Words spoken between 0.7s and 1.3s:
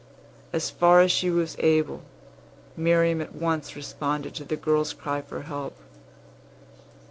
far as she